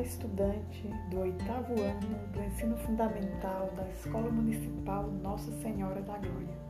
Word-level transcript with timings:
estudante 0.00 0.88
do 1.10 1.20
oitavo 1.20 1.74
ano 1.74 2.28
do 2.32 2.42
ensino 2.42 2.76
fundamental 2.78 3.70
da 3.76 3.88
Escola 3.88 4.30
Municipal 4.30 5.10
Nossa 5.22 5.52
Senhora 5.60 6.00
da 6.02 6.16
Glória. 6.18 6.62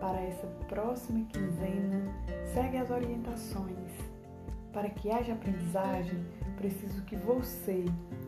Para 0.00 0.20
essa 0.20 0.46
próxima 0.68 1.24
quinzena, 1.26 2.12
segue 2.52 2.76
as 2.76 2.90
orientações. 2.90 3.90
Para 4.72 4.90
que 4.90 5.10
haja 5.10 5.32
aprendizagem, 5.32 6.26
preciso 6.56 7.02
que 7.04 7.16
você 7.16 7.84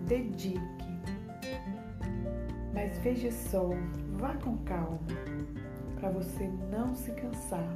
dedique. 0.07 0.69
Mas 2.73 2.99
veja 3.01 3.31
só, 3.31 3.71
vá 4.19 4.35
com 4.35 4.57
calma, 4.59 4.99
para 6.01 6.11
você 6.11 6.49
não 6.71 6.95
se 6.95 7.11
cansar. 7.13 7.69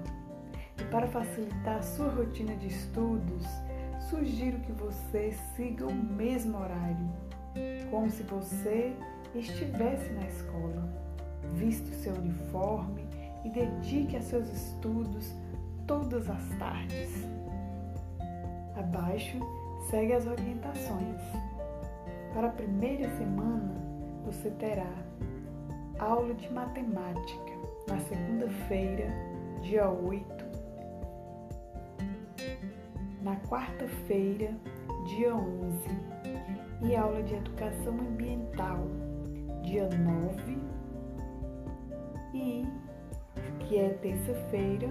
E 0.79 0.85
para 0.85 1.07
facilitar 1.09 1.79
a 1.79 1.83
sua 1.83 2.09
rotina 2.09 2.55
de 2.57 2.69
estudos, 2.69 3.47
sugiro 4.13 4.59
que 4.61 4.73
você 4.73 5.33
siga 5.57 5.87
o 5.87 5.95
mesmo 5.95 6.59
horário, 6.59 7.09
como 7.91 8.11
se 8.11 8.23
você 8.25 8.95
estivesse 9.35 10.13
na 10.13 10.27
escola. 10.27 10.87
Vista 11.55 11.91
o 11.91 11.95
seu 11.95 12.13
uniforme 12.15 13.07
e 13.43 13.49
dedique 13.49 14.17
a 14.17 14.21
seus 14.21 14.49
estudos 14.53 15.35
todas 15.87 16.29
as 16.29 16.47
tardes. 16.59 17.27
Abaixo 18.77 19.39
segue 19.89 20.13
as 20.13 20.27
orientações. 20.27 21.23
Para 22.35 22.49
a 22.49 22.53
primeira 22.53 23.09
semana, 23.17 23.75
você 24.27 24.51
terá 24.51 24.93
aula 25.99 26.35
de 26.35 26.53
matemática 26.53 27.53
na 27.89 27.99
segunda-feira, 28.01 29.11
dia 29.63 29.89
8 29.89 30.42
na 33.23 33.37
quarta-feira, 33.37 34.53
dia 35.07 35.35
11, 35.35 35.89
e 36.83 36.97
aula 36.97 37.23
de 37.23 37.35
educação 37.35 37.95
ambiental, 37.95 38.81
dia 39.63 39.89
9, 39.89 40.59
e 42.35 42.67
que 43.61 43.79
é 43.79 43.91
terça-feira, 43.91 44.89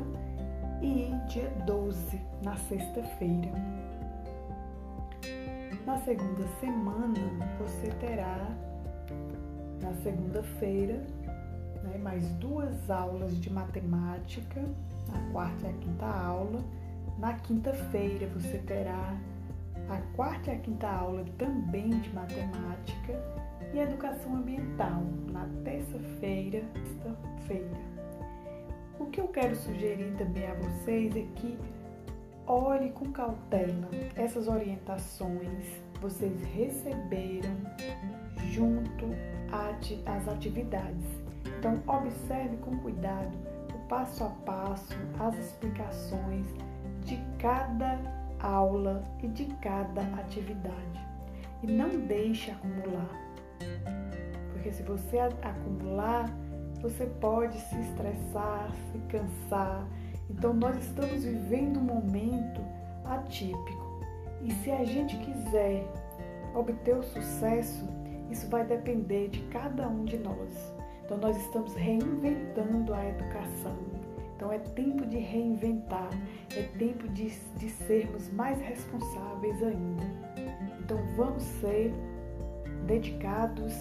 e 0.81 1.11
dia 1.27 1.49
12, 1.65 2.21
na 2.41 2.55
sexta-feira. 2.55 3.51
Na 5.85 5.97
segunda 5.99 6.47
semana, 6.59 7.19
você 7.59 7.87
terá, 7.99 8.47
na 9.81 9.93
segunda-feira, 10.01 11.05
né, 11.83 11.97
mais 11.97 12.29
duas 12.35 12.89
aulas 12.89 13.37
de 13.37 13.51
matemática, 13.51 14.63
a 15.13 15.31
quarta 15.33 15.67
e 15.67 15.69
a 15.69 15.73
quinta 15.73 16.05
aula 16.05 16.40
na 17.21 17.33
quinta-feira 17.33 18.27
você 18.29 18.57
terá 18.57 19.15
a 19.87 19.97
quarta 20.15 20.49
e 20.49 20.55
a 20.55 20.57
quinta 20.57 20.87
aula 20.87 21.23
também 21.37 21.91
de 21.91 22.09
matemática 22.13 23.13
e 23.71 23.79
educação 23.79 24.37
ambiental 24.37 25.03
na 25.31 25.47
terça-feira, 25.63 26.63
sexta-feira. 26.73 27.91
O 28.99 29.05
que 29.05 29.21
eu 29.21 29.27
quero 29.27 29.55
sugerir 29.55 30.15
também 30.17 30.47
a 30.47 30.55
vocês 30.55 31.15
é 31.15 31.25
que 31.35 31.59
olhe 32.47 32.89
com 32.89 33.11
cautela 33.11 33.87
essas 34.15 34.47
orientações 34.47 35.79
vocês 36.01 36.41
receberam 36.55 37.55
junto 38.51 39.05
às 40.07 40.27
atividades. 40.27 41.05
Então 41.59 41.79
observe 41.85 42.57
com 42.57 42.79
cuidado 42.79 43.37
o 43.75 43.87
passo 43.87 44.23
a 44.23 44.29
passo, 44.43 44.97
as 45.19 45.37
explicações 45.37 46.47
de 47.05 47.17
cada 47.39 47.99
aula 48.39 49.03
e 49.21 49.27
de 49.27 49.45
cada 49.61 50.01
atividade. 50.19 51.07
E 51.63 51.67
não 51.67 51.89
deixe 52.07 52.51
acumular. 52.51 53.09
Porque 54.51 54.71
se 54.71 54.83
você 54.83 55.19
acumular, 55.19 56.29
você 56.81 57.05
pode 57.05 57.59
se 57.59 57.79
estressar, 57.79 58.71
se 58.91 58.97
cansar. 59.09 59.85
Então 60.29 60.53
nós 60.53 60.77
estamos 60.77 61.23
vivendo 61.23 61.79
um 61.79 61.83
momento 61.83 62.61
atípico. 63.05 64.01
E 64.43 64.51
se 64.55 64.71
a 64.71 64.83
gente 64.83 65.17
quiser 65.17 65.85
obter 66.55 66.95
o 66.95 67.03
sucesso, 67.03 67.87
isso 68.29 68.47
vai 68.49 68.65
depender 68.65 69.29
de 69.29 69.41
cada 69.43 69.87
um 69.87 70.03
de 70.05 70.17
nós. 70.17 70.73
Então 71.05 71.17
nós 71.17 71.37
estamos 71.37 71.75
reinventando 71.75 72.93
a 72.93 73.05
educação 73.05 74.00
então 74.41 74.51
é 74.51 74.57
tempo 74.57 75.05
de 75.05 75.19
reinventar, 75.19 76.09
é 76.57 76.63
tempo 76.79 77.07
de, 77.09 77.29
de 77.57 77.69
sermos 77.69 78.27
mais 78.33 78.59
responsáveis 78.59 79.61
ainda. 79.61 80.03
Então 80.79 80.97
vamos 81.15 81.43
ser 81.43 81.93
dedicados, 82.87 83.71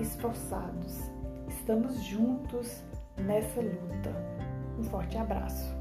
esforçados. 0.00 0.98
Estamos 1.46 2.02
juntos 2.02 2.82
nessa 3.18 3.60
luta. 3.60 4.12
Um 4.76 4.82
forte 4.82 5.16
abraço. 5.16 5.79